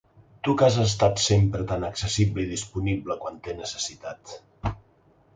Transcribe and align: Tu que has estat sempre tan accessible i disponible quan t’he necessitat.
Tu 0.45 0.53
que 0.59 0.67
has 0.67 0.75
estat 0.83 1.19
sempre 1.23 1.65
tan 1.71 1.85
accessible 1.89 2.45
i 2.45 2.49
disponible 2.53 3.17
quan 3.25 3.37
t’he 3.49 3.55
necessitat. 3.59 4.33